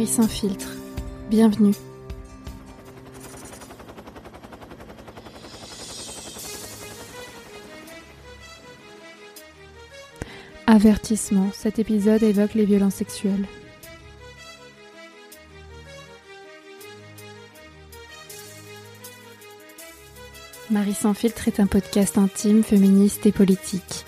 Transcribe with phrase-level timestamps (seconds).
[0.00, 0.68] Tu écoutes Marie sans filtre.
[1.28, 1.74] Bienvenue.
[10.66, 13.46] Avertissement, cet épisode évoque les violences sexuelles.
[20.70, 24.06] Marie sans filtre est un podcast intime, féministe et politique.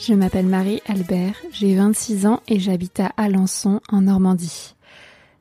[0.00, 4.74] Je m'appelle Marie Albert, j'ai 26 ans et j'habite à Alençon en Normandie.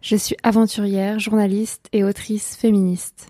[0.01, 3.29] Je suis aventurière, journaliste et autrice féministe.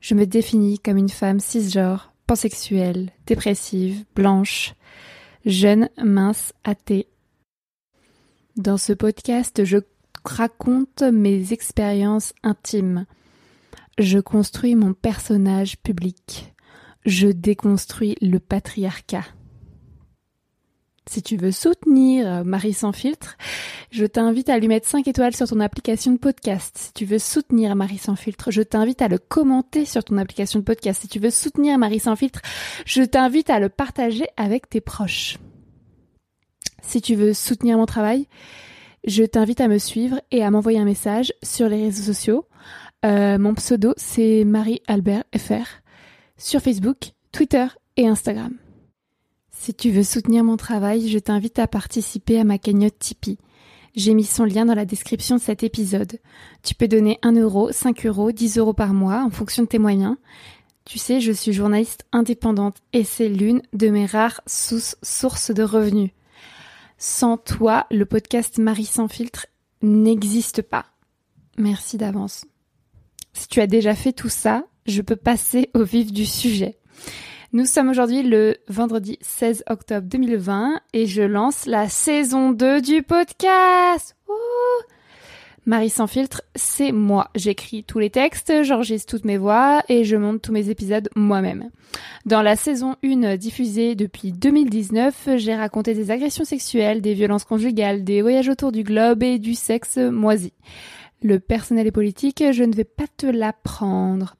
[0.00, 4.74] Je me définis comme une femme cisgenre, pansexuelle, dépressive, blanche,
[5.46, 7.06] jeune, mince, athée.
[8.56, 9.78] Dans ce podcast, je
[10.24, 13.06] raconte mes expériences intimes.
[13.96, 16.52] Je construis mon personnage public.
[17.06, 19.24] Je déconstruis le patriarcat.
[21.06, 23.36] Si tu veux soutenir Marie sans filtre,
[23.90, 26.76] je t'invite à lui mettre 5 étoiles sur ton application de podcast.
[26.78, 30.60] Si tu veux soutenir Marie sans filtre, je t'invite à le commenter sur ton application
[30.60, 31.02] de podcast.
[31.02, 32.40] Si tu veux soutenir Marie sans filtre,
[32.86, 35.38] je t'invite à le partager avec tes proches.
[36.82, 38.28] Si tu veux soutenir mon travail,
[39.04, 42.46] je t'invite à me suivre et à m'envoyer un message sur les réseaux sociaux.
[43.04, 45.82] Euh, mon pseudo, c'est Marie Albert FR
[46.36, 48.61] sur Facebook, Twitter et Instagram.
[49.64, 53.38] Si tu veux soutenir mon travail, je t'invite à participer à ma cagnotte Tipeee.
[53.94, 56.18] J'ai mis son lien dans la description de cet épisode.
[56.64, 59.78] Tu peux donner 1 euro, 5 euros, 10 euros par mois en fonction de tes
[59.78, 60.16] moyens.
[60.84, 66.10] Tu sais, je suis journaliste indépendante et c'est l'une de mes rares sources de revenus.
[66.98, 69.46] Sans toi, le podcast Marie sans filtre
[69.80, 70.86] n'existe pas.
[71.56, 72.46] Merci d'avance.
[73.32, 76.80] Si tu as déjà fait tout ça, je peux passer au vif du sujet.
[77.54, 83.02] Nous sommes aujourd'hui le vendredi 16 octobre 2020 et je lance la saison 2 du
[83.02, 84.16] podcast.
[85.66, 87.28] Marie sans filtre, c'est moi.
[87.34, 91.68] J'écris tous les textes, j'enregistre toutes mes voix et je monte tous mes épisodes moi-même.
[92.24, 98.02] Dans la saison 1 diffusée depuis 2019, j'ai raconté des agressions sexuelles, des violences conjugales,
[98.02, 100.54] des voyages autour du globe et du sexe moisi.
[101.22, 104.36] Le personnel et politique, je ne vais pas te l'apprendre.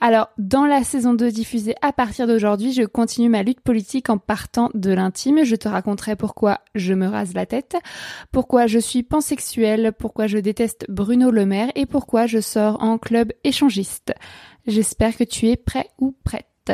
[0.00, 4.18] Alors, dans la saison 2 diffusée à partir d'aujourd'hui, je continue ma lutte politique en
[4.18, 5.44] partant de l'intime.
[5.44, 7.76] Je te raconterai pourquoi je me rase la tête,
[8.30, 12.98] pourquoi je suis pansexuelle, pourquoi je déteste Bruno Le Maire et pourquoi je sors en
[12.98, 14.14] club échangiste.
[14.66, 16.72] J'espère que tu es prêt ou prête.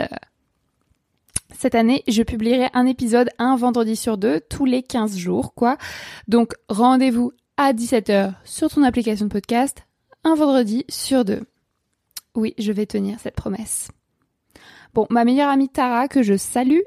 [1.59, 5.79] Cette année, je publierai un épisode un vendredi sur deux, tous les 15 jours, quoi.
[6.29, 9.87] Donc, rendez-vous à 17h sur ton application de podcast,
[10.25, 11.43] un vendredi sur deux.
[12.35, 13.91] Oui, je vais tenir cette promesse.
[14.93, 16.81] Bon, ma meilleure amie Tara, que je salue,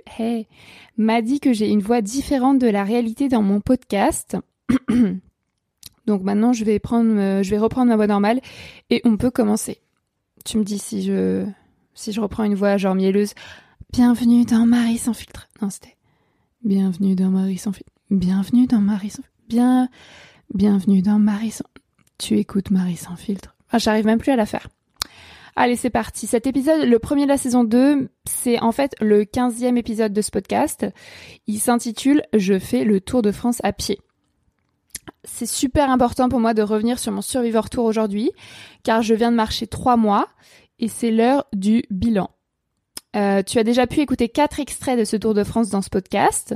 [0.97, 4.37] m'a dit que j'ai une voix différente de la réalité dans mon podcast.
[6.07, 8.39] Donc maintenant, je vais prendre, euh, je vais reprendre ma voix normale
[8.89, 9.81] et on peut commencer.
[10.45, 11.45] Tu me dis si je,
[11.93, 13.33] si je reprends une voix genre mielleuse.
[13.91, 15.49] Bienvenue dans Marie sans filtre.
[15.61, 15.97] Non, c'était
[16.63, 17.91] Bienvenue dans Marie sans filtre.
[18.09, 19.89] Bienvenue dans Marie sans Bien,
[20.53, 21.65] bienvenue dans Marie sans.
[22.17, 23.55] Tu écoutes Marie sans filtre.
[23.69, 24.69] Ah, j'arrive même plus à la faire.
[25.59, 26.27] Allez, c'est parti.
[26.27, 30.21] Cet épisode, le premier de la saison 2, c'est en fait le 15e épisode de
[30.21, 30.85] ce podcast.
[31.47, 33.97] Il s'intitule Je fais le Tour de France à pied.
[35.23, 38.29] C'est super important pour moi de revenir sur mon Survivor Tour aujourd'hui,
[38.83, 40.27] car je viens de marcher trois mois
[40.77, 42.29] et c'est l'heure du bilan.
[43.15, 45.89] Euh, tu as déjà pu écouter quatre extraits de ce Tour de France dans ce
[45.89, 46.55] podcast.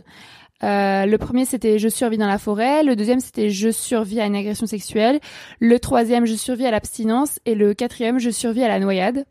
[0.64, 4.26] Euh, le premier c'était je survis dans la forêt, le deuxième c'était je survis à
[4.26, 5.20] une agression sexuelle,
[5.60, 9.26] le troisième je survis à l'abstinence et le quatrième je survis à la noyade.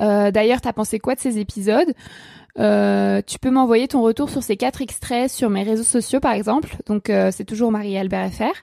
[0.00, 1.92] Euh, D'ailleurs, t'as pensé quoi de ces épisodes?
[2.58, 6.32] Euh, Tu peux m'envoyer ton retour sur ces quatre extraits sur mes réseaux sociaux par
[6.32, 6.76] exemple.
[6.86, 8.56] Donc euh, c'est toujours Marie-Albert FR.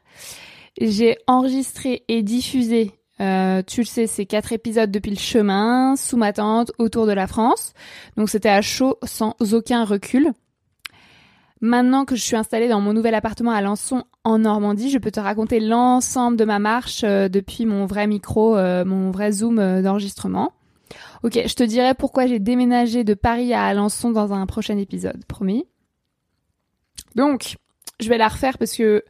[0.80, 6.18] J'ai enregistré et diffusé euh, tu le sais, ces quatre épisodes depuis le chemin, sous
[6.18, 7.74] ma tente, autour de la France.
[8.16, 10.31] Donc c'était à chaud, sans aucun recul.
[11.59, 15.09] Maintenant que je suis installée dans mon nouvel appartement à Lançon en Normandie, je peux
[15.09, 19.57] te raconter l'ensemble de ma marche euh, depuis mon vrai micro, euh, mon vrai zoom
[19.57, 20.54] euh, d'enregistrement.
[21.24, 25.25] Ok, je te dirai pourquoi j'ai déménagé de Paris à Alençon dans un prochain épisode,
[25.25, 25.65] promis.
[27.15, 27.57] Donc,
[28.00, 29.04] je vais la refaire parce que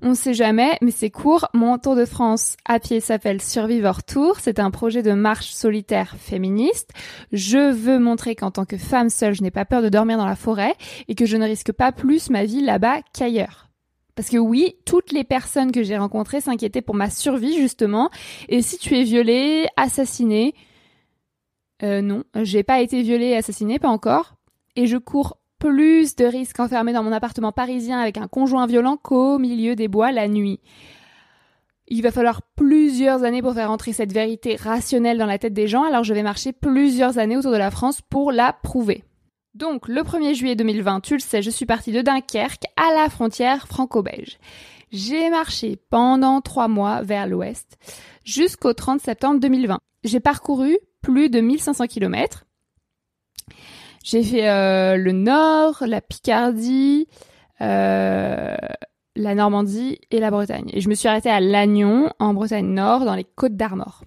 [0.00, 1.48] on ne sait jamais, mais c'est court.
[1.54, 4.36] Mon Tour de France à pied s'appelle Survivor Tour.
[4.40, 6.90] C'est un projet de marche solitaire féministe.
[7.32, 10.26] Je veux montrer qu'en tant que femme seule, je n'ai pas peur de dormir dans
[10.26, 10.74] la forêt
[11.08, 13.68] et que je ne risque pas plus ma vie là-bas qu'ailleurs.
[14.14, 18.10] Parce que oui, toutes les personnes que j'ai rencontrées s'inquiétaient pour ma survie justement.
[18.48, 20.54] Et si tu es violée, assassinée,
[21.82, 24.34] euh, non, j'ai pas été violée assassinée, pas encore.
[24.76, 28.96] Et je cours plus de risques enfermés dans mon appartement parisien avec un conjoint violent
[28.96, 30.60] qu'au milieu des bois la nuit.
[31.88, 35.68] Il va falloir plusieurs années pour faire entrer cette vérité rationnelle dans la tête des
[35.68, 39.04] gens, alors je vais marcher plusieurs années autour de la France pour la prouver.
[39.54, 43.08] Donc, le 1er juillet 2020, tu le sais, je suis partie de Dunkerque à la
[43.08, 44.38] frontière franco-belge.
[44.92, 47.78] J'ai marché pendant trois mois vers l'ouest
[48.24, 49.78] jusqu'au 30 septembre 2020.
[50.04, 52.44] J'ai parcouru plus de 1500 km.
[54.08, 57.06] J'ai fait euh, le nord, la Picardie,
[57.60, 58.56] euh,
[59.16, 60.70] la Normandie et la Bretagne.
[60.72, 64.04] Et je me suis arrêtée à Lannion, en Bretagne Nord, dans les Côtes d'Armor.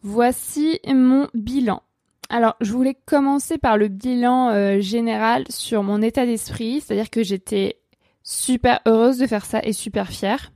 [0.00, 1.82] Voici mon bilan.
[2.30, 7.22] Alors, je voulais commencer par le bilan euh, général sur mon état d'esprit, c'est-à-dire que
[7.22, 7.76] j'étais
[8.22, 10.50] super heureuse de faire ça et super fière.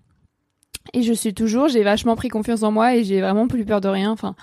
[0.94, 3.82] Et je suis toujours, j'ai vachement pris confiance en moi et j'ai vraiment plus peur
[3.82, 4.10] de rien.
[4.10, 4.36] Enfin,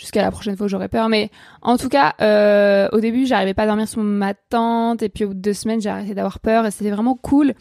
[0.00, 1.08] jusqu'à la prochaine fois où j'aurai peur.
[1.08, 1.30] Mais
[1.60, 5.02] en tout cas, euh, au début, j'arrivais pas à dormir sur ma tente.
[5.02, 7.54] Et puis au bout de deux semaines, j'ai arrêté d'avoir peur et c'était vraiment cool.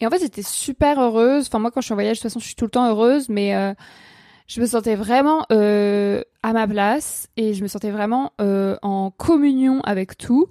[0.00, 1.46] Et en fait, j'étais super heureuse.
[1.46, 2.88] Enfin, moi, quand je suis en voyage, de toute façon, je suis tout le temps
[2.88, 3.30] heureuse.
[3.30, 3.72] Mais euh,
[4.46, 9.10] je me sentais vraiment euh, à ma place et je me sentais vraiment euh, en
[9.10, 10.48] communion avec tout.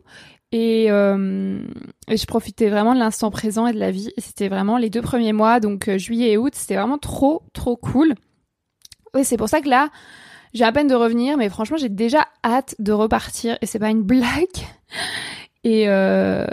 [0.52, 1.60] Et, euh,
[2.08, 4.12] et, je profitais vraiment de l'instant présent et de la vie.
[4.16, 7.44] Et c'était vraiment les deux premiers mois, donc euh, juillet et août, c'était vraiment trop,
[7.54, 8.16] trop cool.
[9.14, 9.90] Oui, c'est pour ça que là,
[10.58, 13.90] j'ai à peine de revenir, mais franchement, j'ai déjà hâte de repartir et c'est pas
[13.90, 14.48] une blague.
[15.64, 16.46] Et euh,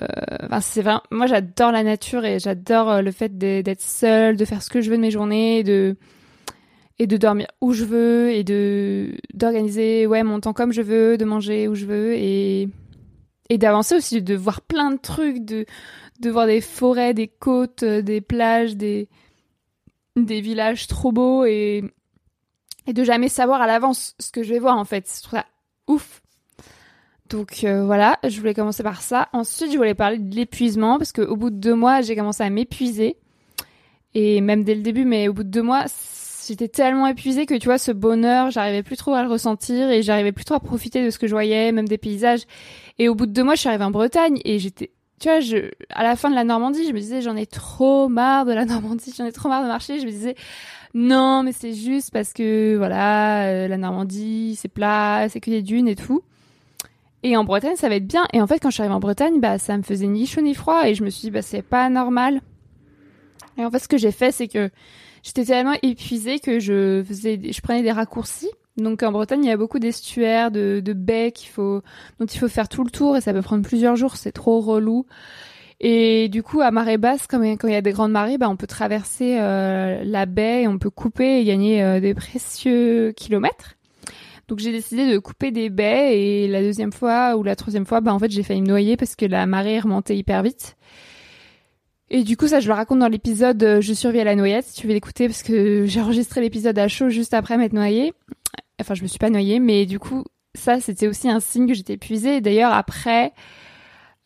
[0.42, 4.44] enfin, c'est vraiment, moi, j'adore la nature et j'adore euh, le fait d'être seule, de
[4.44, 5.96] faire ce que je veux de mes journées, de
[7.00, 11.18] et de dormir où je veux et de d'organiser ouais mon temps comme je veux,
[11.18, 12.68] de manger où je veux et
[13.50, 15.66] et d'avancer aussi, de voir plein de trucs, de
[16.20, 19.08] de voir des forêts, des côtes, euh, des plages, des
[20.16, 21.82] des villages trop beaux et
[22.86, 25.10] et de jamais savoir à l'avance ce que je vais voir en fait.
[25.16, 25.46] Je trouve ça
[25.86, 26.22] ouf.
[27.30, 29.28] Donc euh, voilà, je voulais commencer par ça.
[29.32, 32.50] Ensuite, je voulais parler de l'épuisement parce qu'au bout de deux mois, j'ai commencé à
[32.50, 33.16] m'épuiser.
[34.14, 35.86] Et même dès le début, mais au bout de deux mois,
[36.46, 40.02] j'étais tellement épuisée que tu vois, ce bonheur, j'arrivais plus trop à le ressentir et
[40.02, 42.42] j'arrivais plus trop à profiter de ce que je voyais, même des paysages.
[42.98, 45.40] Et au bout de deux mois, je suis arrivée en Bretagne et j'étais, tu vois,
[45.40, 48.52] je, à la fin de la Normandie, je me disais, j'en ai trop marre de
[48.52, 49.98] la Normandie, j'en ai trop marre de marcher.
[49.98, 50.36] Je me disais,
[50.94, 55.62] non, mais c'est juste parce que voilà, euh, la Normandie, c'est plat, c'est que des
[55.62, 56.22] dunes et tout.
[57.24, 58.26] Et en Bretagne, ça va être bien.
[58.32, 60.42] Et en fait, quand je suis arrivée en Bretagne, bah, ça me faisait ni chaud
[60.42, 60.86] ni froid.
[60.86, 62.42] Et je me suis dit, bah, c'est pas normal.
[63.58, 64.70] Et en fait, ce que j'ai fait, c'est que
[65.22, 68.50] j'étais tellement épuisée que je faisais, je prenais des raccourcis.
[68.76, 71.82] Donc en Bretagne, il y a beaucoup d'estuaires, de, baies qu'il faut,
[72.18, 74.16] dont il faut faire tout le tour et ça peut prendre plusieurs jours.
[74.16, 75.06] C'est trop relou.
[75.86, 78.56] Et du coup, à marée basse, quand il y a des grandes marées, bah, on
[78.56, 83.74] peut traverser euh, la baie, on peut couper et gagner euh, des précieux kilomètres.
[84.48, 88.00] Donc j'ai décidé de couper des baies et la deuxième fois ou la troisième fois,
[88.00, 90.76] bah en fait j'ai failli me noyer parce que la marée remontait hyper vite.
[92.08, 94.64] Et du coup ça je le raconte dans l'épisode euh, Je survis à la noyette
[94.64, 98.14] si tu veux l'écouter parce que j'ai enregistré l'épisode à chaud juste après m'être noyée.
[98.80, 100.24] Enfin je me suis pas noyée mais du coup
[100.54, 102.40] ça c'était aussi un signe que j'étais épuisée.
[102.40, 103.32] D'ailleurs après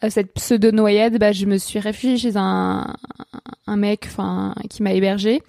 [0.08, 2.94] cette pseudo noyade, bah, je me suis réfugiée chez un,
[3.66, 5.42] un mec, enfin, qui m'a hébergée.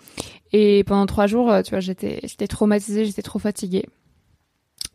[0.51, 3.85] Et pendant trois jours, euh, tu vois, j'étais, j'étais traumatisée, j'étais trop fatiguée.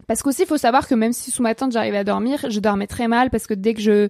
[0.07, 2.61] Parce qu'aussi, il faut savoir que même si sous ma tente j'arrivais à dormir, je
[2.61, 4.09] dormais très mal parce que dès que je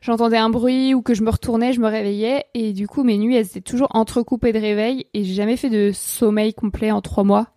[0.00, 3.18] j'entendais un bruit ou que je me retournais, je me réveillais et du coup mes
[3.18, 7.02] nuits elles étaient toujours entrecoupées de réveils et j'ai jamais fait de sommeil complet en
[7.02, 7.48] trois mois.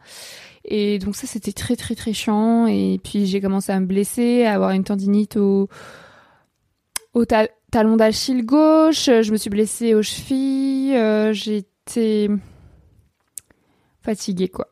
[0.65, 4.43] Et donc ça c'était très très très chiant et puis j'ai commencé à me blesser,
[4.45, 5.67] à avoir une tendinite au
[7.13, 12.29] au talon d'Achille gauche, je me suis blessée aux chevilles, euh, j'étais
[14.01, 14.67] fatiguée quoi.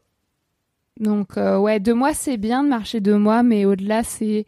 [1.00, 4.46] Donc euh, ouais, deux mois c'est bien de marcher deux mois, mais au-delà c'est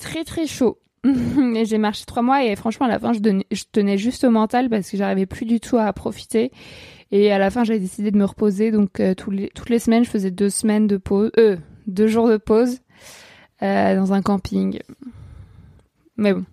[0.00, 0.78] très très chaud.
[1.04, 4.68] et j'ai marché trois mois et franchement à la fin je, tenais juste au mental
[4.68, 6.50] parce que j'arrivais plus du tout à profiter.
[7.10, 10.10] Et à la fin j'avais décidé de me reposer, donc euh, toutes les semaines je
[10.10, 12.80] faisais deux semaines de pause, euh, deux jours de pause
[13.60, 14.78] dans un camping.
[16.16, 16.44] Mais bon.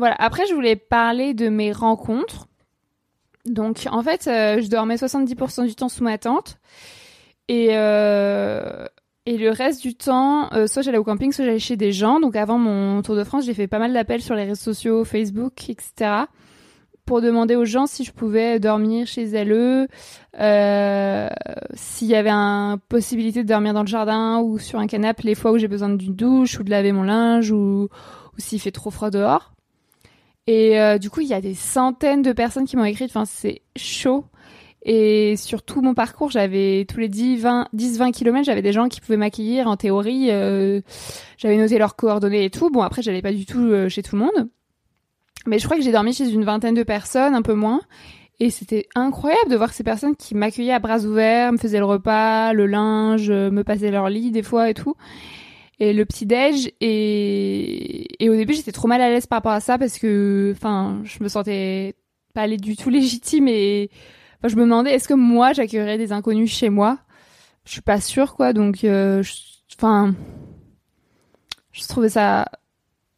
[0.00, 0.16] Voilà.
[0.18, 2.46] Après, je voulais parler de mes rencontres.
[3.44, 6.58] Donc, en fait, euh, je dormais 70% du temps sous ma tente.
[7.48, 8.86] Et, euh,
[9.26, 12.18] et le reste du temps, euh, soit j'allais au camping, soit j'allais chez des gens.
[12.18, 15.04] Donc, avant mon Tour de France, j'ai fait pas mal d'appels sur les réseaux sociaux,
[15.04, 16.22] Facebook, etc.
[17.04, 19.86] Pour demander aux gens si je pouvais dormir chez eux,
[21.74, 25.34] s'il y avait une possibilité de dormir dans le jardin ou sur un canapé les
[25.34, 28.70] fois où j'ai besoin d'une douche ou de laver mon linge ou, ou s'il fait
[28.70, 29.52] trop froid dehors.
[30.50, 33.04] Et euh, du coup, il y a des centaines de personnes qui m'ont écrit.
[33.04, 34.24] Enfin, c'est chaud.
[34.82, 38.72] Et sur tout mon parcours, j'avais tous les 10, 20, 10, 20 kilomètres, j'avais des
[38.72, 39.68] gens qui pouvaient m'accueillir.
[39.68, 40.80] En théorie, euh,
[41.36, 42.68] j'avais noté leurs coordonnées et tout.
[42.68, 44.48] Bon, après, j'allais pas du tout euh, chez tout le monde.
[45.46, 47.82] Mais je crois que j'ai dormi chez une vingtaine de personnes, un peu moins.
[48.40, 51.84] Et c'était incroyable de voir ces personnes qui m'accueillaient à bras ouverts, me faisaient le
[51.84, 54.96] repas, le linge, me passaient leur lit des fois et tout.
[55.82, 59.52] Et le petit déj et, et au début j'étais trop mal à l'aise par rapport
[59.52, 61.94] à ça parce que enfin je me sentais
[62.34, 63.90] pas aller du tout légitime et
[64.44, 66.98] je me demandais est-ce que moi j'accueillerais des inconnus chez moi?
[67.64, 68.52] Je suis pas sûre quoi.
[68.52, 69.22] Donc euh,
[69.74, 70.14] enfin
[71.72, 72.44] je, trouvais ça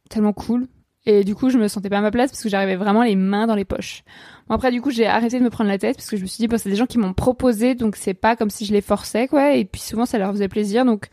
[0.08, 0.68] tellement cool.
[1.04, 3.16] Et du coup je me sentais pas à ma place parce que j'arrivais vraiment les
[3.16, 4.04] mains dans les poches.
[4.46, 6.28] Bon, après du coup j'ai arrêté de me prendre la tête parce que je me
[6.28, 8.82] suis dit c'est des gens qui m'ont proposé donc c'est pas comme si je les
[8.82, 9.54] forçais quoi.
[9.54, 10.84] Et puis souvent ça leur faisait plaisir.
[10.84, 11.08] Donc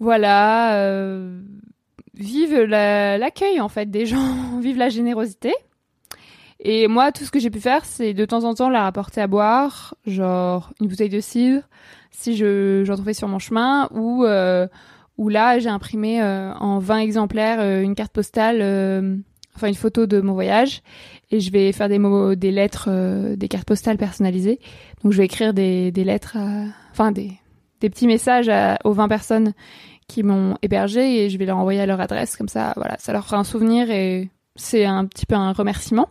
[0.00, 1.40] voilà euh,
[2.14, 5.52] vive l'accueil en fait des gens vive la générosité
[6.60, 9.20] et moi, tout ce que j'ai pu faire, c'est de temps en temps la rapporter
[9.20, 11.62] à boire, genre une bouteille de cidre,
[12.10, 14.66] si je j'en trouvais sur mon chemin, ou euh,
[15.18, 19.16] ou là j'ai imprimé euh, en 20 exemplaires euh, une carte postale, euh,
[19.56, 20.82] enfin une photo de mon voyage,
[21.30, 22.88] et je vais faire des mots, des lettres,
[23.34, 24.58] des cartes postales personnalisées.
[25.02, 26.38] Donc je vais écrire des, des lettres,
[26.92, 27.32] enfin des
[27.84, 28.50] des petits messages
[28.84, 29.52] aux 20 personnes
[30.08, 33.12] qui m'ont hébergé et je vais leur envoyer à leur adresse comme ça, voilà, ça
[33.12, 36.08] leur fera un souvenir et c'est un petit peu un remerciement.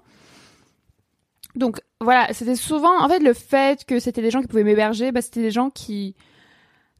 [1.55, 5.11] Donc voilà, c'était souvent, en fait, le fait que c'était des gens qui pouvaient m'héberger,
[5.11, 6.15] bah, c'était des gens qui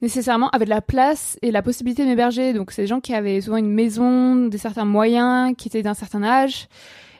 [0.02, 2.54] nécessairement avaient de la place et la possibilité de m'héberger.
[2.54, 5.94] Donc c'est des gens qui avaient souvent une maison, des certains moyens, qui étaient d'un
[5.94, 6.68] certain âge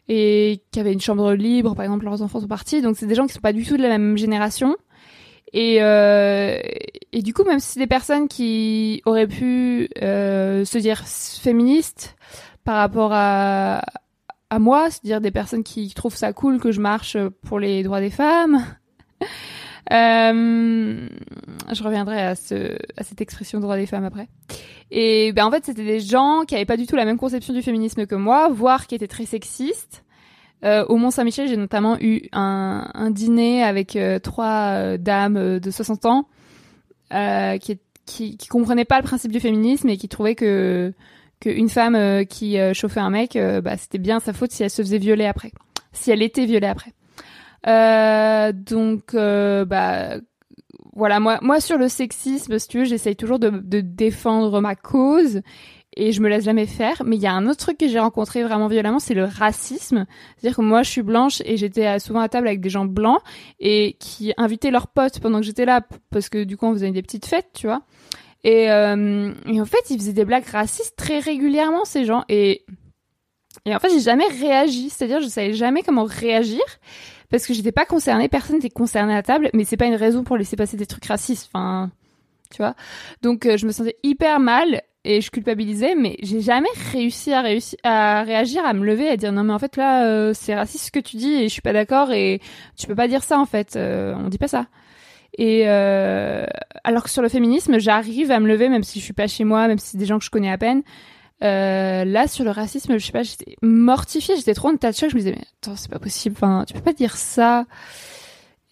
[0.08, 2.82] et qui avaient une chambre libre, par exemple leurs enfants sont partis.
[2.82, 4.76] Donc c'est des gens qui sont pas du tout de la même génération.
[5.54, 6.58] Et, euh,
[7.12, 12.16] et du coup, même si des personnes qui auraient pu euh, se dire féministes
[12.64, 13.84] par rapport à,
[14.50, 18.02] à moi, c'est-à-dire des personnes qui trouvent ça cool que je marche pour les droits
[18.02, 18.66] des femmes.
[19.92, 21.08] euh,
[21.72, 24.28] je reviendrai à, ce, à cette expression droit des femmes après.
[24.90, 27.54] Et ben en fait, c'était des gens qui avaient pas du tout la même conception
[27.54, 30.04] du féminisme que moi, voire qui étaient très sexistes.
[30.64, 35.60] Euh, au Mont Saint-Michel, j'ai notamment eu un, un dîner avec euh, trois euh, dames
[35.60, 36.28] de 60 ans
[37.12, 40.94] qui, qui, qui comprenaient pas le principe du féminisme et qui trouvaient que
[41.44, 44.64] qu'une femme euh, qui euh, chauffait un mec, euh, bah, c'était bien sa faute si
[44.64, 45.52] elle se faisait violer après,
[45.92, 46.94] si elle était violée après.
[48.54, 50.18] donc, bah,
[50.96, 54.76] voilà, moi, moi sur le sexisme, si tu veux, j'essaye toujours de, de, défendre ma
[54.76, 55.42] cause
[55.96, 57.04] et je me laisse jamais faire.
[57.06, 60.06] Mais il y a un autre truc que j'ai rencontré vraiment violemment, c'est le racisme.
[60.38, 63.20] C'est-à-dire que moi, je suis blanche et j'étais souvent à table avec des gens blancs
[63.60, 66.92] et qui invitaient leurs potes pendant que j'étais là parce que du coup, on faisait
[66.92, 67.82] des petites fêtes, tu vois.
[68.44, 72.26] Et, euh, et, en fait, ils faisaient des blagues racistes très régulièrement, ces gens.
[72.28, 72.66] Et,
[73.66, 74.90] et en fait, j'ai jamais réagi.
[74.90, 76.62] C'est-à-dire, je savais jamais comment réagir
[77.30, 78.28] parce que j'étais pas concernée.
[78.28, 79.50] Personne n'était concerné à table.
[79.54, 81.50] Mais c'est pas une raison pour laisser passer des trucs racistes.
[81.54, 81.90] Enfin,
[82.52, 82.76] tu vois.
[83.22, 88.24] Donc, euh, je me sentais hyper mal et je culpabilisais, mais j'ai jamais réussi à
[88.24, 90.92] réagir, à me lever, à dire non mais en fait là euh, c'est raciste ce
[90.92, 92.40] que tu dis et je suis pas d'accord et
[92.78, 93.78] tu peux pas dire ça en fait.
[93.78, 94.68] on dit pas ça.
[95.38, 96.46] Et euh,
[96.84, 99.44] alors que sur le féminisme, j'arrive à me lever même si je suis pas chez
[99.44, 100.84] moi, même si c'est des gens que je connais à peine.
[101.44, 104.96] Euh, là, sur le racisme, je sais pas, j'étais mortifiée, j'étais trop en tas de
[104.96, 105.10] choc.
[105.10, 106.36] Je me disais, mais attends, c'est pas possible.
[106.38, 107.66] Enfin, tu peux pas dire ça.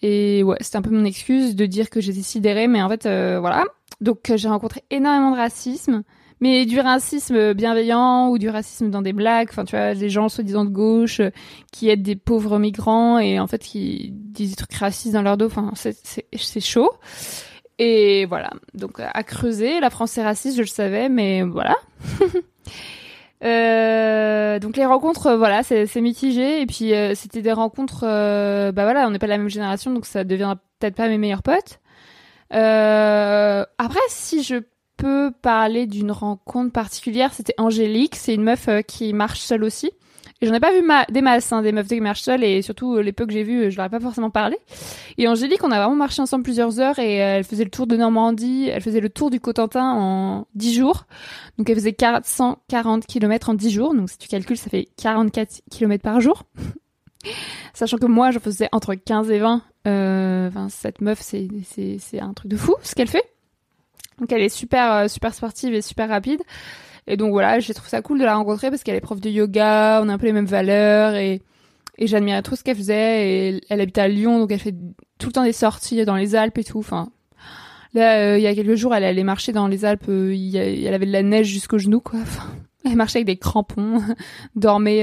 [0.01, 3.05] Et ouais, c'était un peu mon excuse de dire que j'étais sidérée, mais en fait,
[3.05, 3.65] euh, voilà.
[3.99, 6.03] Donc, euh, j'ai rencontré énormément de racisme
[6.41, 9.47] mais du racisme bienveillant ou du racisme dans des blagues.
[9.49, 11.29] Enfin, tu vois, des gens soi-disant de gauche euh,
[11.71, 15.37] qui aident des pauvres migrants et en fait qui disent des trucs racistes dans leur
[15.37, 15.45] dos.
[15.45, 16.91] Enfin, c'est chaud.
[17.79, 18.51] Et voilà.
[18.73, 19.79] Donc, à creuser.
[19.79, 21.75] La France est raciste, je le savais, mais voilà.
[23.43, 26.61] Euh, donc les rencontres, voilà, c'est mitigé.
[26.61, 29.49] Et puis euh, c'était des rencontres, euh, bah voilà, on n'est pas de la même
[29.49, 31.79] génération, donc ça devient peut-être pas mes meilleurs potes.
[32.53, 34.57] Euh, après, si je
[35.01, 37.33] peux parler d'une rencontre particulière.
[37.33, 39.91] C'était Angélique, c'est une meuf euh, qui marche seule aussi.
[40.43, 40.81] Et j'en ai pas vu
[41.11, 43.43] des masses, hein, des meufs qui marchent seules, et surtout euh, les peu que j'ai
[43.43, 44.57] euh, je leur ai pas forcément parlé.
[45.17, 47.95] Et Angélique, on a vraiment marché ensemble plusieurs heures, et elle faisait le tour de
[47.95, 51.05] Normandie, elle faisait le tour du Cotentin en 10 jours.
[51.57, 55.61] Donc elle faisait 440 km en 10 jours, donc si tu calcules, ça fait 44
[55.69, 56.43] km par jour.
[57.73, 59.61] Sachant que moi, je faisais entre 15 et 20.
[59.87, 63.23] Euh, enfin, cette meuf, c'est un truc de fou, ce qu'elle fait.
[64.21, 66.41] Donc elle est super euh, super sportive et super rapide.
[67.07, 69.29] Et donc voilà, j'ai trouvé ça cool de la rencontrer parce qu'elle est prof de
[69.29, 71.41] yoga, on a un peu les mêmes valeurs et
[71.97, 74.75] et j'admirais trop ce qu'elle faisait et elle habite à Lyon donc elle fait
[75.17, 76.77] tout le temps des sorties dans les Alpes et tout.
[76.77, 77.09] Enfin
[77.93, 80.55] là euh, il y a quelques jours elle allait marcher dans les Alpes, euh, il
[80.55, 82.19] elle avait de la neige jusqu'aux genoux quoi.
[82.85, 84.03] elle marchait avec des crampons,
[84.55, 85.01] dormait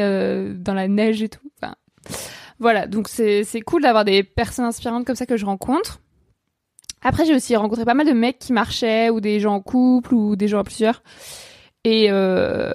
[0.54, 1.50] dans la neige et tout.
[1.60, 1.75] Enfin
[2.60, 6.00] Voilà, donc c'est cool d'avoir des personnes inspirantes comme ça que je rencontre.
[7.02, 10.14] Après, j'ai aussi rencontré pas mal de mecs qui marchaient, ou des gens en couple,
[10.14, 11.02] ou des gens à plusieurs.
[11.85, 12.71] Et euh,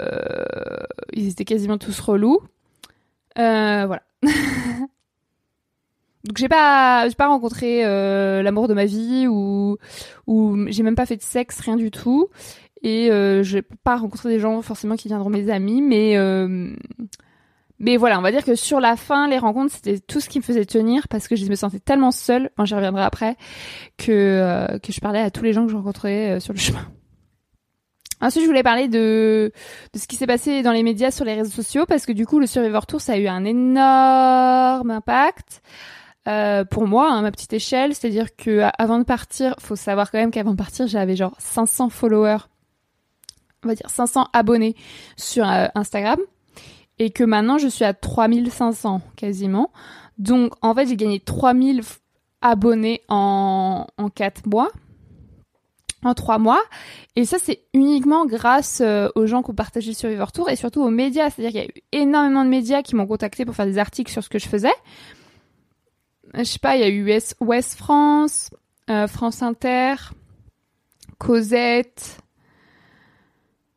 [1.11, 2.39] ils étaient quasiment tous relous.
[3.37, 4.03] Euh, voilà.
[6.23, 9.77] Donc j'ai pas pas rencontré euh, l'amour de ma vie ou
[10.25, 12.29] ou j'ai même pas fait de sexe rien du tout
[12.81, 16.15] et euh, j'ai pas rencontré des gens forcément qui viendront mes amis mais
[17.83, 20.39] mais voilà on va dire que sur la fin les rencontres c'était tout ce qui
[20.39, 23.35] me faisait tenir parce que je me sentais tellement seule enfin j'y reviendrai après
[23.97, 26.59] que euh, que je parlais à tous les gens que je rencontrais euh, sur le
[26.59, 26.87] chemin.
[28.21, 29.51] Ensuite, je voulais parler de,
[29.93, 32.25] de ce qui s'est passé dans les médias sur les réseaux sociaux parce que du
[32.25, 35.61] coup, le Survivor Tour, ça a eu un énorme impact.
[36.29, 40.19] Euh, pour moi, à ma petite échelle, c'est-à-dire que avant de partir, faut savoir quand
[40.19, 42.37] même qu'avant de partir, j'avais genre 500 followers,
[43.65, 44.75] on va dire 500 abonnés
[45.17, 46.19] sur euh, Instagram,
[47.03, 49.71] et que maintenant je suis à 3500 quasiment.
[50.17, 51.81] Donc en fait, j'ai gagné 3000
[52.41, 54.71] abonnés en, en 4 mois,
[56.01, 56.61] en 3 mois,
[57.17, 60.55] et ça c'est uniquement grâce euh, aux gens qui ont partagé sur Survivor Tour et
[60.55, 63.53] surtout aux médias, c'est-à-dire qu'il y a eu énormément de médias qui m'ont contacté pour
[63.53, 64.73] faire des articles sur ce que je faisais.
[66.33, 67.03] Je sais pas, il y a eu
[67.41, 68.49] West France,
[68.89, 69.95] euh, France Inter,
[71.17, 72.19] Cosette,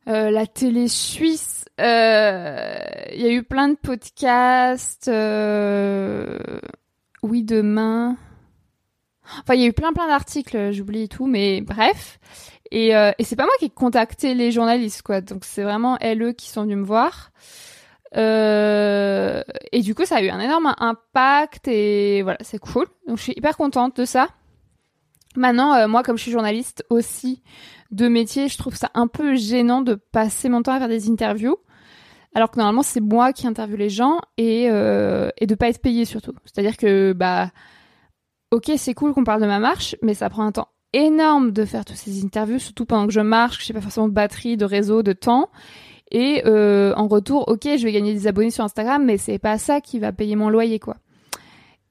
[0.08, 1.64] euh, la télé suisse.
[1.80, 2.78] Euh,
[3.12, 5.10] il y a eu plein de podcasts.
[7.22, 8.16] oui, demain.
[9.40, 12.20] Enfin, il y a eu plein plein d'articles, j'oublie tout, mais bref.
[12.70, 15.20] Et, et c'est pas moi qui ai contacté les journalistes, quoi.
[15.20, 17.32] Donc c'est vraiment elles qui sont venus me voir.
[18.16, 22.86] Euh, et du coup, ça a eu un énorme impact et voilà, c'est cool.
[23.06, 24.28] Donc, je suis hyper contente de ça.
[25.36, 27.42] Maintenant, euh, moi, comme je suis journaliste aussi
[27.90, 31.10] de métier, je trouve ça un peu gênant de passer mon temps à faire des
[31.10, 31.56] interviews.
[32.34, 35.80] Alors que normalement, c'est moi qui interviewe les gens et, euh, et de pas être
[35.80, 36.34] payé surtout.
[36.44, 37.50] C'est-à-dire que, bah,
[38.50, 41.64] ok, c'est cool qu'on parle de ma marche, mais ça prend un temps énorme de
[41.64, 44.12] faire toutes ces interviews, surtout pendant que je marche, que je sais pas forcément de
[44.12, 45.48] batterie, de réseau, de temps.
[46.10, 49.58] Et euh, en retour, ok, je vais gagner des abonnés sur Instagram, mais c'est pas
[49.58, 50.96] ça qui va payer mon loyer, quoi.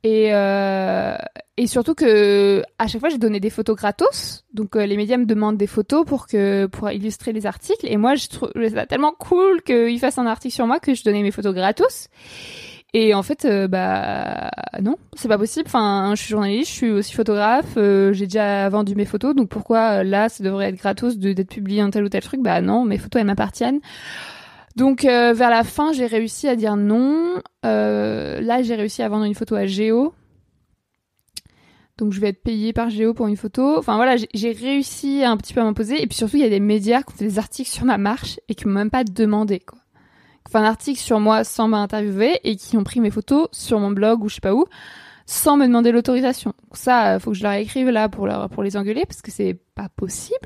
[0.05, 1.17] Et, euh,
[1.57, 4.45] et surtout que à chaque fois, j'ai donné des photos gratos.
[4.53, 7.87] Donc euh, les médias me demandent des photos pour que pour illustrer les articles.
[7.87, 11.03] Et moi, je trouve ça tellement cool qu'ils fassent un article sur moi que je
[11.03, 12.09] donnais mes photos gratos.
[12.93, 15.65] Et en fait, euh, bah non, c'est pas possible.
[15.65, 19.49] Enfin, je suis journaliste, je suis aussi photographe, euh, j'ai déjà vendu mes photos, donc
[19.49, 22.41] pourquoi là, ça devrait être gratos d'être publié un tel ou tel truc?
[22.41, 23.81] Bah non, mes photos elles m'appartiennent.
[24.75, 27.41] Donc vers la fin, j'ai réussi à dire non.
[27.63, 30.13] là, j'ai réussi à vendre une photo à Géo.
[31.97, 33.77] Donc je vais être payée par Géo pour une photo.
[33.77, 36.01] Enfin voilà, j'ai réussi un petit peu à m'imposer.
[36.01, 37.97] Et puis surtout, il y a des médias qui ont fait des articles sur ma
[37.97, 39.79] marche et qui m'ont même pas demandé quoi
[40.49, 43.91] fait un article sur moi sans m'interviewer et qui ont pris mes photos sur mon
[43.91, 44.65] blog ou je sais pas où
[45.27, 46.53] sans me demander l'autorisation.
[46.73, 49.89] Ça, faut que je leur écrive là pour pour les engueuler parce que c'est pas
[49.89, 50.37] possible.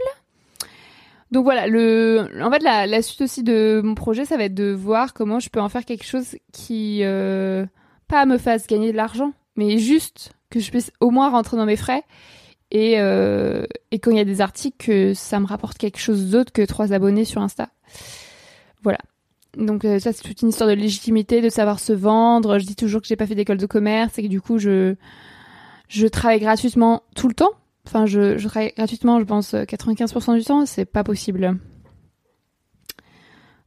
[1.32, 4.56] Donc voilà, le, en fait, la, la, suite aussi de mon projet, ça va être
[4.56, 7.66] de voir comment je peux en faire quelque chose qui, euh,
[8.08, 11.66] pas me fasse gagner de l'argent, mais juste que je puisse au moins rentrer dans
[11.66, 12.04] mes frais
[12.72, 16.30] et, euh, et quand il y a des articles, que ça me rapporte quelque chose
[16.30, 17.70] d'autre que trois abonnés sur Insta.
[18.84, 19.00] Voilà.
[19.58, 22.60] Donc euh, ça c'est toute une histoire de légitimité, de savoir se vendre.
[22.60, 24.96] Je dis toujours que j'ai pas fait d'école de commerce et que du coup je
[25.88, 27.52] je travaille gratuitement tout le temps.
[27.90, 31.58] Enfin je, travaille gratuitement, je pense 95% du temps, c'est pas possible.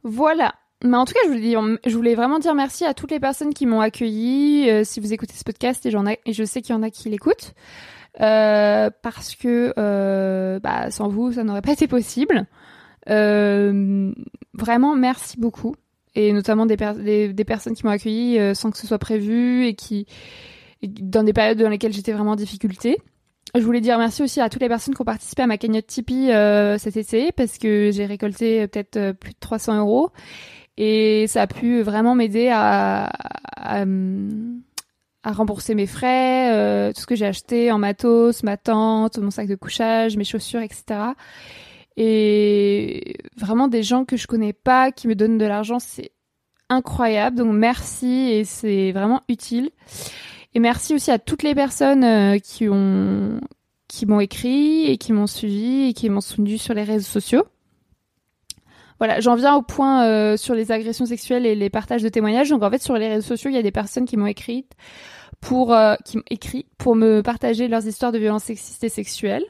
[0.03, 0.55] Voilà.
[0.81, 3.81] Mais en tout cas, je voulais, vraiment dire merci à toutes les personnes qui m'ont
[3.81, 4.69] accueilli.
[4.69, 6.83] Euh, si vous écoutez ce podcast, et, j'en ai, et je sais qu'il y en
[6.83, 7.53] a qui l'écoutent,
[8.21, 12.47] euh, parce que euh, bah, sans vous, ça n'aurait pas été possible.
[13.09, 14.13] Euh,
[14.53, 15.75] vraiment, merci beaucoup.
[16.15, 16.77] Et notamment des,
[17.33, 20.05] des, personnes qui m'ont accueilli euh, sans que ce soit prévu et qui,
[20.83, 22.99] dans des périodes dans lesquelles j'étais vraiment en difficulté.
[23.55, 25.85] Je voulais dire merci aussi à toutes les personnes qui ont participé à ma cagnotte
[25.85, 30.11] Tipeee euh, cet été parce que j'ai récolté peut-être plus de 300 euros
[30.77, 33.11] et ça a pu vraiment m'aider à,
[35.23, 39.55] rembourser mes frais, tout ce que j'ai acheté en matos, ma tente, mon sac de
[39.55, 41.11] couchage, mes chaussures, etc.
[41.95, 46.11] Et vraiment des gens que je connais pas qui me donnent de l'argent, c'est
[46.69, 47.37] incroyable.
[47.37, 49.69] Donc merci et c'est vraiment utile.
[50.55, 53.39] Et merci aussi à toutes les personnes euh, qui ont
[53.87, 57.43] qui m'ont écrit et qui m'ont suivi et qui m'ont soutenu sur les réseaux sociaux.
[58.99, 62.49] Voilà, j'en viens au point euh, sur les agressions sexuelles et les partages de témoignages.
[62.49, 64.65] Donc en fait, sur les réseaux sociaux, il y a des personnes qui m'ont écrit
[65.41, 69.45] pour euh, qui m'ont écrit pour me partager leurs histoires de violences sexistes et sexuelles.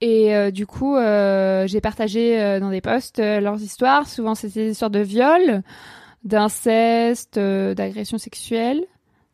[0.00, 4.08] Et euh, du coup, euh, j'ai partagé euh, dans des posts leurs histoires.
[4.08, 5.62] Souvent, c'était des histoires de viol,
[6.24, 8.84] d'inceste, d'agression sexuelle,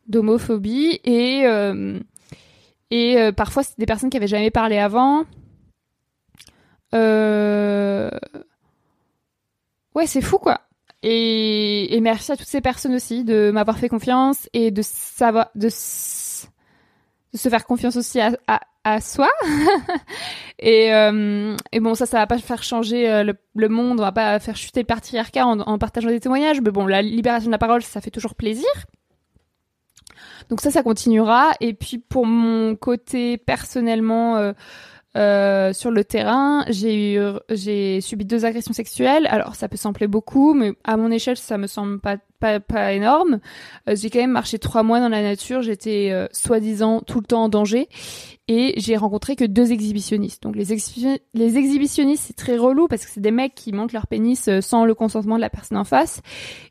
[0.06, 1.44] d'homophobie et
[2.90, 5.24] et parfois c'est des personnes qui avaient jamais parlé avant.
[9.94, 10.60] Ouais, c'est fou quoi.
[11.02, 15.50] Et, et, merci à toutes ces personnes aussi de m'avoir fait confiance et de savoir
[15.56, 16.46] de, se
[17.34, 18.30] faire confiance aussi à,
[18.84, 19.28] à, soi.
[20.60, 24.04] et, euh, et bon, ça, ça va pas faire changer euh, le, le, monde, on
[24.04, 27.52] va pas faire chuter le patriarcat en partageant des témoignages, mais bon, la libération de
[27.52, 28.70] la parole, ça fait toujours plaisir.
[30.48, 31.50] Donc ça, ça continuera.
[31.60, 34.52] Et puis pour mon côté personnellement, euh,
[35.16, 39.26] euh, sur le terrain, j'ai j'ai subi deux agressions sexuelles.
[39.30, 42.92] Alors ça peut sembler beaucoup, mais à mon échelle, ça me semble pas pas, pas
[42.92, 43.38] énorme.
[43.88, 45.62] Euh, j'ai quand même marché trois mois dans la nature.
[45.62, 47.88] J'étais euh, soi-disant tout le temps en danger
[48.48, 50.42] et j'ai rencontré que deux exhibitionnistes.
[50.42, 50.66] Donc les,
[51.34, 54.60] les exhibitionnistes, c'est très relou parce que c'est des mecs qui montent leur pénis euh,
[54.60, 56.20] sans le consentement de la personne en face.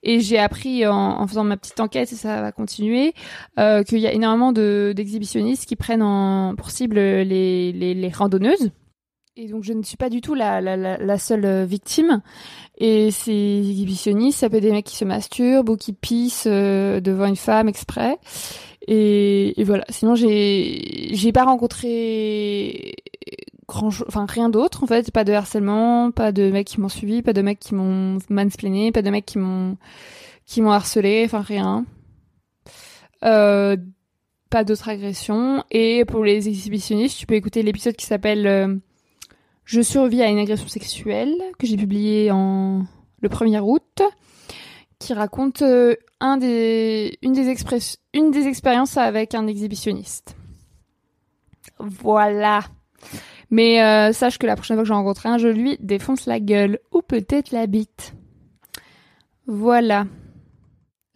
[0.03, 3.13] Et j'ai appris en, en, faisant ma petite enquête, et ça va continuer,
[3.57, 8.71] euh, qu'il y a énormément d'exhibitionnistes qui prennent en, pour cible les, les, les randonneuses.
[9.37, 12.21] Et donc je ne suis pas du tout la, la, la, seule euh, victime.
[12.77, 17.25] Et ces exhibitionnistes, ça peut être des mecs qui se masturbent ou qui pissent devant
[17.25, 18.17] une femme exprès.
[18.87, 19.85] Et, et voilà.
[19.89, 22.95] Sinon, j'ai j'ai pas rencontré
[23.67, 25.11] grand, enfin rien d'autre en fait.
[25.11, 28.91] Pas de harcèlement, pas de mecs qui m'ont suivi, pas de mecs qui m'ont mansplainé,
[28.91, 29.77] pas de mecs qui m'ont
[30.45, 31.85] qui m'ont harcelé, enfin rien.
[33.23, 33.77] Euh,
[34.49, 35.63] pas d'autres agressions.
[35.71, 38.75] Et pour les exhibitionnistes, tu peux écouter l'épisode qui s'appelle euh,
[39.71, 42.83] Je survis à une agression sexuelle que j'ai publié en
[43.21, 44.01] le 1er août
[44.99, 46.39] qui raconte euh, une,
[47.31, 50.35] des expériences avec un exhibitionniste.
[51.79, 52.63] Voilà.
[53.49, 56.41] Mais euh, sache que la prochaine fois que je rencontre un, je lui défonce la
[56.41, 58.13] gueule ou peut-être la bite.
[59.47, 60.05] Voilà.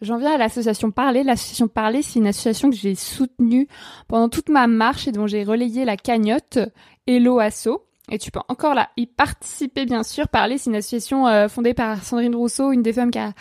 [0.00, 1.24] J'en viens à l'association Parler.
[1.24, 3.68] L'association Parler, c'est une association que j'ai soutenue
[4.08, 6.58] pendant toute ma marche et dont j'ai relayé la cagnotte
[7.06, 7.85] Hello Asso.
[8.10, 10.28] Et tu peux encore là y participer, bien sûr.
[10.28, 13.32] Parler, c'est une association euh, fondée par Sandrine Rousseau, une des femmes qui a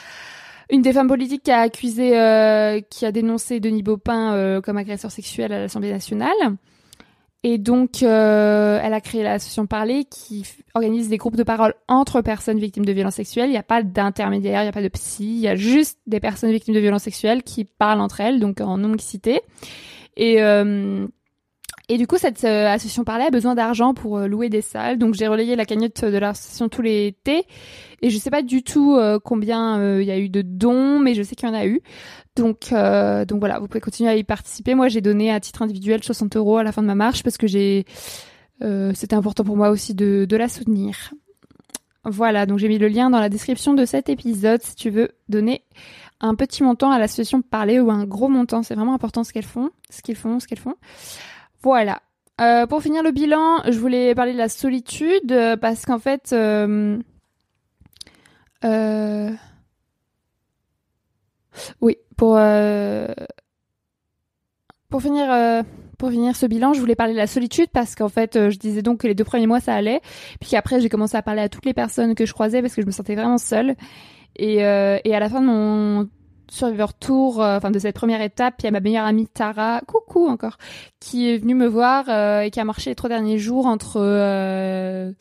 [0.70, 4.78] une des femmes politiques qui a accusé, euh, qui a dénoncé Denis Baupin euh, comme
[4.78, 6.36] agresseur sexuel à l'Assemblée nationale.
[7.44, 12.22] Et donc, euh, elle a créé l'association Parler qui organise des groupes de parole entre
[12.22, 13.50] personnes victimes de violences sexuelles.
[13.50, 16.00] Il n'y a pas d'intermédiaire, il n'y a pas de psy, il y a juste
[16.08, 19.42] des personnes victimes de violences sexuelles qui parlent entre elles, donc en non-mixité.
[20.18, 20.38] Et
[21.88, 24.98] et du coup, cette euh, association parlait a besoin d'argent pour euh, louer des salles.
[24.98, 27.44] Donc j'ai relayé la cagnotte de l'association tous les étés.
[28.02, 31.14] Et je sais pas du tout euh, combien il y a eu de dons, mais
[31.14, 31.82] je sais qu'il y en a eu.
[32.36, 34.76] Donc, donc voilà, vous pouvez continuer à y participer.
[34.76, 37.38] Moi, j'ai donné à titre individuel 60 euros à la fin de ma marche parce
[37.38, 37.86] que j'ai,
[38.60, 41.14] c'était important pour moi aussi de, de la soutenir.
[42.04, 45.12] Voilà, donc j'ai mis le lien dans la description de cet épisode si tu veux
[45.30, 45.64] donner
[46.20, 48.64] un petit montant à l'association Parler ou un gros montant.
[48.64, 50.76] C'est vraiment important ce qu'elles font, ce qu'ils font, ce qu'elles font.
[51.66, 52.00] Voilà.
[52.42, 56.32] Euh, pour finir le bilan, je voulais parler de la solitude euh, parce qu'en fait,
[56.32, 57.00] euh,
[61.82, 62.38] oui, pour
[65.02, 69.00] finir ce bilan, je voulais parler de la solitude parce qu'en fait, je disais donc
[69.00, 70.02] que les deux premiers mois ça allait,
[70.40, 72.84] puis qu'après j'ai commencé à parler à toutes les personnes que je croisais parce que
[72.84, 73.76] je me sentais vraiment seule.
[74.36, 76.08] Et, et à la fin de mon
[76.50, 79.82] Survivor Tour, euh, enfin de cette première étape, il y a ma meilleure amie Tara,
[79.88, 80.58] coucou encore,
[81.00, 83.98] qui est venue me voir euh, et qui a marché les trois derniers jours entre
[83.98, 85.12] euh,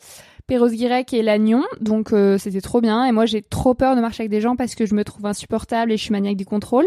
[0.47, 3.05] Perros-Guirec et Lannion, donc euh, c'était trop bien.
[3.05, 5.25] Et moi j'ai trop peur de marcher avec des gens parce que je me trouve
[5.25, 6.85] insupportable et je suis maniaque du contrôle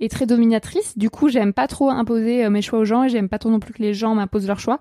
[0.00, 0.98] et très dominatrice.
[0.98, 3.50] Du coup j'aime pas trop imposer euh, mes choix aux gens et j'aime pas trop
[3.50, 4.80] non plus que les gens m'imposent leurs choix.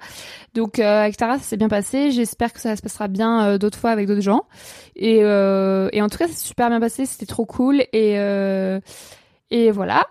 [0.55, 2.11] Donc euh, avec Tara ça s'est bien passé.
[2.11, 4.45] J'espère que ça se passera bien d'autres fois avec d'autres gens.
[4.95, 8.15] Et, et en tout cas c'est super bien passé, c'était trop cool et
[9.51, 10.07] et voilà.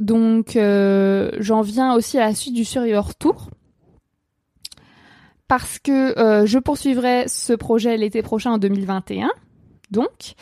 [0.00, 3.48] Donc j'en viens aussi à la suite du Survivor Tour
[5.48, 9.30] parce que euh, je poursuivrai ce projet l'été prochain en 2021.
[9.90, 10.34] Donc,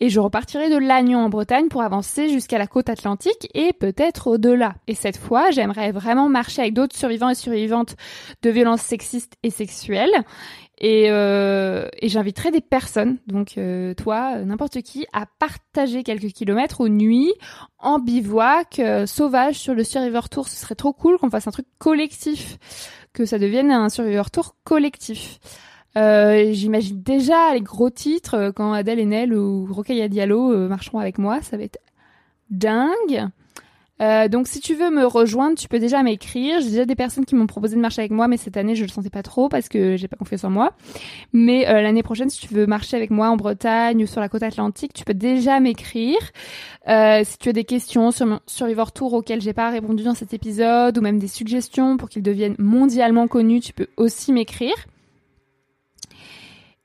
[0.00, 4.28] et je repartirai de Lannion en Bretagne pour avancer jusqu'à la côte atlantique et peut-être
[4.28, 4.76] au-delà.
[4.86, 7.96] Et cette fois, j'aimerais vraiment marcher avec d'autres survivants et survivantes
[8.42, 10.24] de violences sexistes et sexuelles.
[10.78, 16.80] Et, euh, et j'inviterai des personnes, donc euh, toi, n'importe qui, à partager quelques kilomètres
[16.80, 17.32] aux nuits,
[17.78, 20.48] en bivouac, sauvage sur le Survivor Tour.
[20.48, 22.58] Ce serait trop cool qu'on fasse un truc collectif
[23.14, 25.38] que ça devienne un Survivor Tour collectif.
[25.96, 30.98] Euh, J'imagine déjà les gros titres euh, quand Adèle Haenel ou Rokhaya Diallo euh, marcheront
[30.98, 31.78] avec moi, ça va être
[32.50, 33.28] dingue.
[34.00, 36.60] Euh, donc si tu veux me rejoindre, tu peux déjà m'écrire.
[36.60, 38.82] J'ai déjà des personnes qui m'ont proposé de marcher avec moi, mais cette année je
[38.82, 40.72] le sentais pas trop parce que j'ai pas confiance en moi.
[41.32, 44.28] Mais euh, l'année prochaine, si tu veux marcher avec moi en Bretagne ou sur la
[44.28, 46.18] côte atlantique, tu peux déjà m'écrire.
[46.88, 50.14] Euh, si tu as des questions sur mon Survivor Tour auxquelles j'ai pas répondu dans
[50.14, 54.74] cet épisode, ou même des suggestions pour qu'ils deviennent mondialement connus, tu peux aussi m'écrire.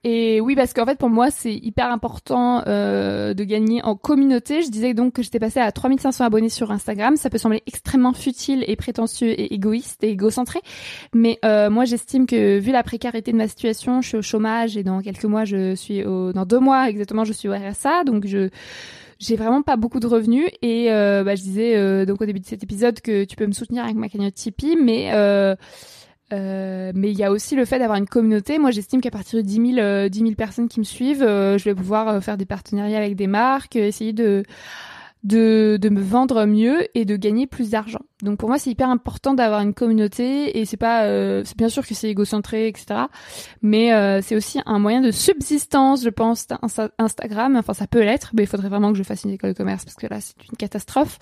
[0.05, 4.61] Et oui, parce qu'en fait, pour moi, c'est hyper important euh, de gagner en communauté.
[4.61, 7.17] Je disais donc que j'étais passée à 3500 abonnés sur Instagram.
[7.17, 10.61] Ça peut sembler extrêmement futile et prétentieux et égoïste et égocentré.
[11.13, 14.77] Mais euh, moi, j'estime que vu la précarité de ma situation, je suis au chômage
[14.77, 16.31] et dans quelques mois, je suis au...
[16.31, 18.05] Dans deux mois exactement, je suis au RSA.
[18.05, 18.49] Donc, je
[19.19, 22.39] j'ai vraiment pas beaucoup de revenus et euh, bah, je disais euh, donc au début
[22.39, 25.11] de cet épisode que tu peux me soutenir avec ma cagnotte Tipeee, mais
[26.33, 28.57] euh, euh, mais il y a aussi le fait d'avoir une communauté.
[28.59, 31.57] Moi, j'estime qu'à partir de 10 000, euh, 10 000 personnes qui me suivent, euh,
[31.57, 34.43] je vais pouvoir euh, faire des partenariats avec des marques, essayer de,
[35.23, 38.01] de, de me vendre mieux et de gagner plus d'argent.
[38.23, 41.03] Donc pour moi, c'est hyper important d'avoir une communauté et c'est pas,
[41.43, 43.01] c'est bien sûr que c'est égocentré, etc.
[43.61, 46.47] Mais c'est aussi un moyen de subsistance, je pense,
[46.97, 47.55] Instagram.
[47.55, 49.85] Enfin, ça peut l'être, mais il faudrait vraiment que je fasse une école de commerce
[49.85, 51.17] parce que là, c'est une catastrophe.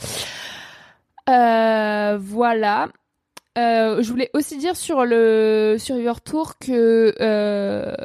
[1.28, 2.89] voilà.
[3.58, 7.96] Euh, je voulais aussi dire sur le Survivor Tour que euh,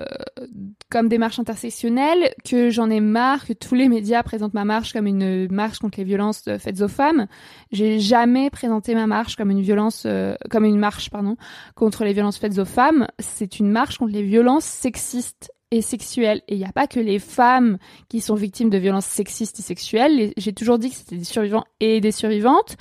[0.90, 5.06] comme démarche intersectionnelle, que j'en ai marre que tous les médias présentent ma marche comme
[5.06, 7.26] une marche contre les violences faites aux femmes.
[7.70, 11.36] J'ai jamais présenté ma marche comme une violence, euh, comme une marche pardon
[11.74, 13.06] contre les violences faites aux femmes.
[13.18, 16.42] C'est une marche contre les violences sexistes et sexuelles.
[16.48, 19.62] Et il n'y a pas que les femmes qui sont victimes de violences sexistes et
[19.62, 20.32] sexuelles.
[20.36, 22.76] J'ai toujours dit que c'était des survivants et des survivantes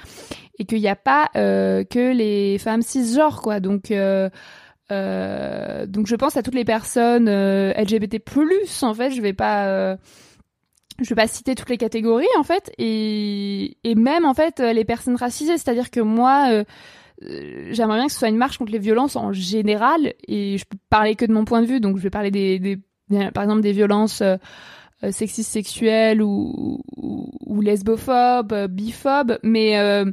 [0.62, 3.60] et qu'il n'y a pas euh, que les femmes cisgenres quoi.
[3.60, 4.30] Donc euh,
[4.92, 8.20] euh, donc je pense à toutes les personnes LGBT+
[8.84, 9.10] en fait.
[9.10, 9.98] Je vais pas
[11.02, 12.72] je vais pas citer toutes les catégories en fait.
[12.78, 15.58] Et, même en fait les personnes racisées.
[15.58, 16.64] C'est-à-dire que moi
[17.22, 20.14] j'aimerais bien que ce soit une marche contre les violences en général.
[20.28, 21.80] Et je peux parler que de mon point de vue.
[21.80, 22.78] Donc je vais parler des,
[23.34, 24.22] par exemple des violences
[25.10, 29.40] sexistes sexuelles ou, ou, ou lesbophobes biphobes.
[29.42, 30.06] Mais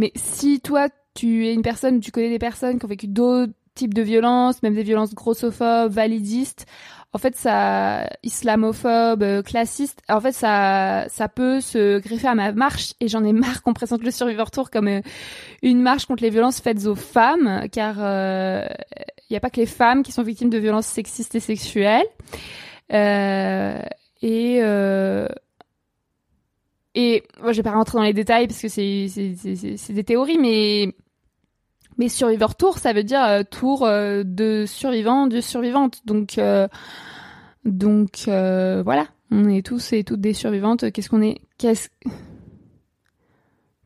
[0.00, 3.52] mais si toi, tu es une personne, tu connais des personnes qui ont vécu d'autres
[3.74, 6.66] types de violences, même des violences grossophobes, validistes,
[7.12, 12.52] en fait, ça, islamophobe, euh, classiste, en fait, ça, ça peut se greffer à ma
[12.52, 15.02] marche et j'en ai marre qu'on présente le Survivor Tour comme euh,
[15.60, 18.68] une marche contre les violences faites aux femmes, car il euh,
[19.30, 22.06] n'y a pas que les femmes qui sont victimes de violences sexistes et sexuelles.
[22.90, 24.62] et
[26.94, 30.94] et moi, je vais pas rentrer dans les détails parce que c'est des théories, mais
[31.98, 36.00] mais survivor tour, ça veut dire euh, tour euh, de survivants, de survivantes.
[36.06, 36.66] Donc euh,
[37.64, 40.90] donc voilà, on est tous et toutes des survivantes.
[40.90, 41.88] Qu'est-ce qu'on est Qu'est-ce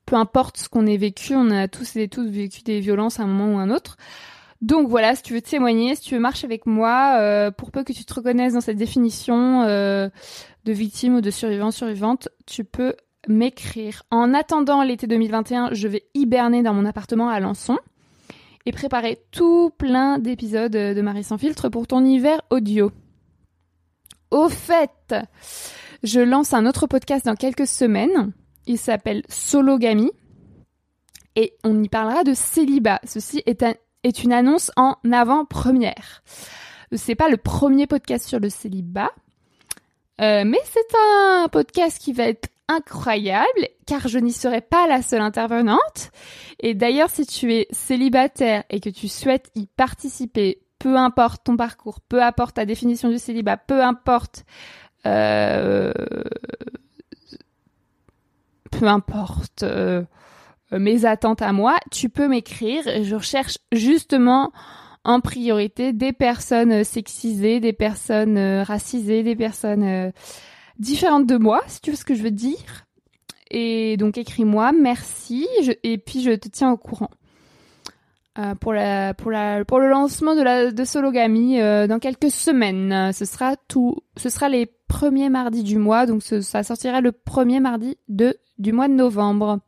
[0.06, 3.22] peu importe ce qu'on ait vécu, on a tous et toutes vécu des violences à
[3.22, 3.96] un moment ou à un autre.
[4.64, 7.92] Donc voilà, si tu veux témoigner, si tu veux marcher avec moi, pour peu que
[7.92, 10.10] tu te reconnaisses dans cette définition, de
[10.64, 12.94] victimes ou de survivants, survivantes, tu peux
[13.28, 14.04] m'écrire.
[14.10, 17.78] En attendant l'été 2021, je vais hiberner dans mon appartement à Lançon
[18.64, 22.90] et préparer tout plein d'épisodes de Marie sans filtre pour ton hiver audio.
[24.30, 25.14] Au fait,
[26.02, 28.32] je lance un autre podcast dans quelques semaines.
[28.66, 30.10] Il s'appelle Sologamy
[31.36, 33.00] et on y parlera de célibat.
[33.04, 33.62] Ceci est,
[34.04, 36.22] est une annonce en avant-première.
[36.92, 39.10] C'est pas le premier podcast sur le célibat,
[40.20, 45.02] euh, mais c'est un podcast qui va être incroyable car je n'y serai pas la
[45.02, 46.12] seule intervenante.
[46.60, 51.56] Et d'ailleurs, si tu es célibataire et que tu souhaites y participer, peu importe ton
[51.56, 54.44] parcours, peu importe ta définition du célibat, peu importe
[55.06, 55.92] euh,
[58.70, 60.02] peu importe euh,
[60.78, 62.82] mes attentes à moi, tu peux m'écrire.
[63.02, 64.52] Je recherche justement
[65.04, 70.10] en priorité des personnes euh, sexisées, des personnes euh, racisées, des personnes euh,
[70.78, 72.86] différentes de moi, si tu veux ce que je veux dire.
[73.50, 75.46] Et donc écris-moi, merci,
[75.82, 77.10] et puis je te tiens au courant.
[78.60, 83.12] pour, le lancement de, la, de Sologamy dans quelques semaines.
[83.12, 87.60] Ce sera tout, ce sera les premiers mardis du mois, donc ça sortira le premier
[87.60, 89.60] mardi du mois de novembre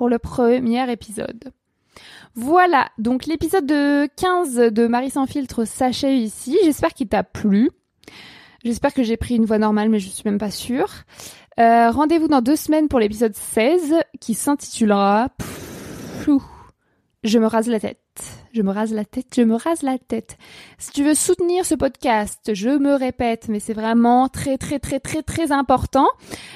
[0.00, 1.52] pour le premier épisode.
[2.34, 6.56] Voilà, donc l'épisode de 15 de Marie sans filtre s'achève ici.
[6.64, 7.68] J'espère qu'il t'a plu.
[8.64, 10.88] J'espère que j'ai pris une voix normale, mais je suis même pas sûre.
[11.58, 15.28] Euh, rendez-vous dans deux semaines pour l'épisode 16 qui s'intitulera
[17.22, 18.39] Je me rase la tête.
[18.52, 20.36] Je me rase la tête, je me rase la tête.
[20.78, 24.98] Si tu veux soutenir ce podcast, je me répète, mais c'est vraiment très très très
[24.98, 26.08] très très important.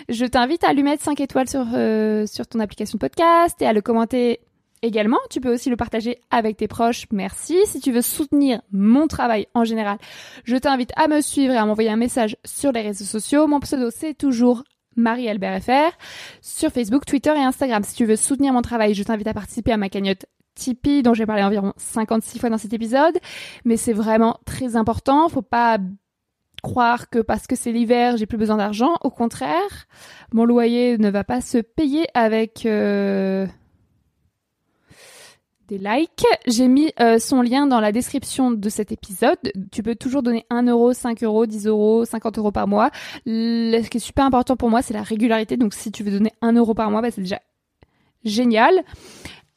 [0.09, 3.73] Je t'invite à lui mettre 5 étoiles sur, euh, sur ton application podcast et à
[3.73, 4.41] le commenter
[4.83, 5.19] également.
[5.31, 7.07] Tu peux aussi le partager avec tes proches.
[7.13, 7.59] Merci.
[7.67, 9.99] Si tu veux soutenir mon travail en général,
[10.43, 13.47] je t'invite à me suivre et à m'envoyer un message sur les réseaux sociaux.
[13.47, 14.65] Mon pseudo, c'est toujours
[14.97, 15.97] Marie-Albert FR
[16.41, 17.85] sur Facebook, Twitter et Instagram.
[17.85, 21.15] Si tu veux soutenir mon travail, je t'invite à participer à ma cagnotte Tipeee dont
[21.15, 23.19] j'ai parlé environ 56 fois dans cet épisode.
[23.65, 25.29] Mais c'est vraiment très important.
[25.29, 25.79] Faut pas
[26.63, 28.97] croire que parce que c'est l'hiver, j'ai plus besoin d'argent.
[29.03, 29.87] Au contraire,
[30.33, 33.47] mon loyer ne va pas se payer avec euh,
[35.69, 36.27] des likes.
[36.47, 39.39] J'ai mis euh, son lien dans la description de cet épisode.
[39.71, 42.91] Tu peux toujours donner 1 euro, 5 euros, 10 euros, 50 euros par mois.
[43.27, 45.57] Ce qui est super important pour moi, c'est la régularité.
[45.57, 47.41] Donc si tu veux donner 1 euro par mois, bah, c'est déjà
[48.25, 48.83] génial.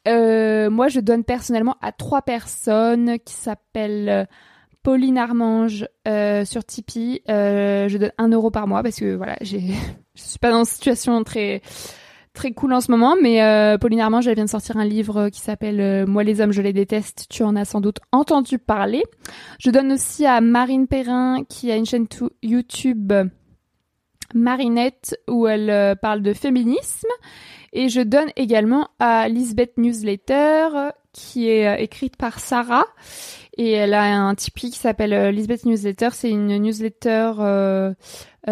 [0.08, 4.24] Euh, moi, je donne personnellement à trois personnes qui s'appellent euh,
[4.82, 5.86] Pauline Armange
[6.44, 7.22] sur Tipeee.
[7.28, 9.60] je donne 1 euro par mois parce que voilà, j'ai,
[10.14, 11.62] je suis pas dans une situation très
[12.38, 15.28] très cool en ce moment, mais euh, Pauline Armange, elle vient de sortir un livre
[15.28, 17.26] qui s'appelle euh, Moi les hommes, je les déteste.
[17.28, 19.02] Tu en as sans doute entendu parler.
[19.58, 22.06] Je donne aussi à Marine Perrin qui a une chaîne
[22.42, 23.12] YouTube
[24.34, 27.08] Marinette où elle euh, parle de féminisme.
[27.72, 32.86] Et je donne également à Lisbeth Newsletter qui est écrite par Sarah.
[33.56, 36.10] Et elle a un Tipeee qui s'appelle Lisbeth Newsletter.
[36.12, 37.32] C'est une newsletter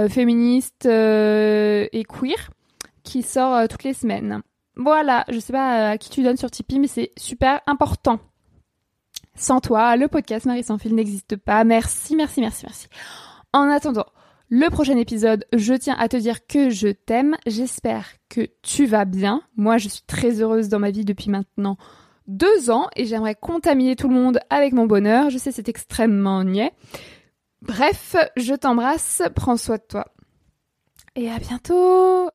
[0.09, 2.51] féministe et queer
[3.07, 4.43] qui sort euh, toutes les semaines.
[4.77, 8.19] Voilà, je sais pas euh, à qui tu donnes sur Tipeee, mais c'est super important.
[9.35, 11.65] Sans toi, le podcast Marie sans fil n'existe pas.
[11.65, 12.89] Merci, merci, merci, merci.
[13.55, 14.07] En attendant,
[14.49, 17.37] le prochain épisode, je tiens à te dire que je t'aime.
[17.47, 19.43] J'espère que tu vas bien.
[19.57, 21.77] Moi, je suis très heureuse dans ma vie depuis maintenant
[22.29, 25.31] deux ans et j'aimerais contaminer tout le monde avec mon bonheur.
[25.31, 26.73] Je sais, c'est extrêmement niais.
[27.63, 30.07] Bref, je t'embrasse, prends soin de toi.
[31.17, 32.31] Et à bientôt